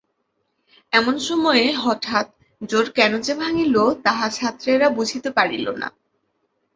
[0.93, 2.27] এমন সময়ে হঠাৎ
[2.61, 5.87] জোড় কেন যে ভাঙিল, তাহা ছাত্রেরা বুঝিতে পারিল না।